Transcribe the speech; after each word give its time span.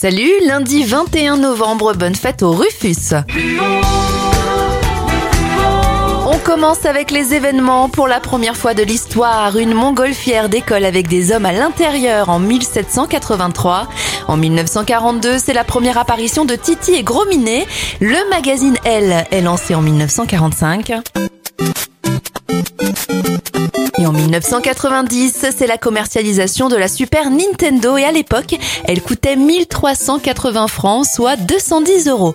Salut, 0.00 0.32
lundi 0.46 0.82
21 0.82 1.36
novembre, 1.36 1.92
bonne 1.92 2.14
fête 2.14 2.42
au 2.42 2.52
Rufus. 2.52 3.12
On 6.26 6.38
commence 6.38 6.86
avec 6.86 7.10
les 7.10 7.34
événements. 7.34 7.90
Pour 7.90 8.08
la 8.08 8.18
première 8.18 8.56
fois 8.56 8.72
de 8.72 8.82
l'histoire, 8.82 9.58
une 9.58 9.74
montgolfière 9.74 10.48
décolle 10.48 10.86
avec 10.86 11.06
des 11.06 11.32
hommes 11.32 11.44
à 11.44 11.52
l'intérieur 11.52 12.30
en 12.30 12.38
1783. 12.38 13.88
En 14.26 14.38
1942, 14.38 15.36
c'est 15.36 15.52
la 15.52 15.64
première 15.64 15.98
apparition 15.98 16.46
de 16.46 16.54
Titi 16.54 16.94
et 16.94 17.02
Gros 17.02 17.26
Minet. 17.26 17.66
Le 18.00 18.30
magazine 18.30 18.78
Elle 18.86 19.26
est 19.30 19.42
lancé 19.42 19.74
en 19.74 19.82
1945. 19.82 20.92
Et 24.00 24.06
en 24.06 24.12
1990, 24.12 25.48
c'est 25.54 25.66
la 25.66 25.76
commercialisation 25.76 26.70
de 26.70 26.76
la 26.76 26.88
Super 26.88 27.30
Nintendo 27.30 27.98
et 27.98 28.04
à 28.04 28.12
l'époque, 28.12 28.56
elle 28.86 29.02
coûtait 29.02 29.36
1380 29.36 30.68
francs, 30.68 31.04
soit 31.04 31.36
210 31.36 32.08
euros. 32.08 32.34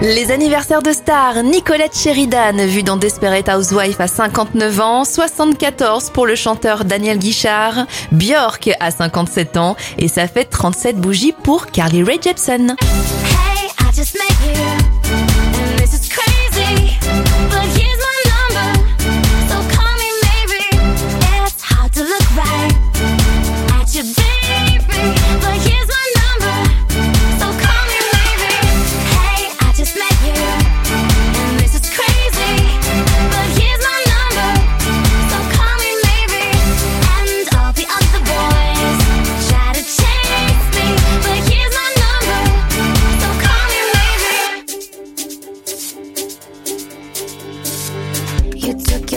Les 0.00 0.30
anniversaires 0.30 0.80
de 0.80 0.92
stars, 0.92 1.42
Nicolette 1.42 1.96
Sheridan, 1.98 2.64
vue 2.68 2.84
dans 2.84 2.96
Desperate 2.96 3.48
Housewife 3.48 4.00
à 4.00 4.06
59 4.06 4.80
ans, 4.80 5.04
74 5.04 6.10
pour 6.10 6.24
le 6.24 6.36
chanteur 6.36 6.84
Daniel 6.84 7.18
Guichard, 7.18 7.86
Björk 8.12 8.70
à 8.78 8.92
57 8.92 9.56
ans 9.56 9.74
et 9.98 10.06
ça 10.06 10.28
fait 10.28 10.44
37 10.44 10.98
bougies 10.98 11.34
pour 11.42 11.66
Carly 11.66 12.04
Rae 12.04 12.22
Jepsen. 12.22 12.76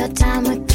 Your 0.01 0.09
time 0.15 0.43
with 0.45 0.70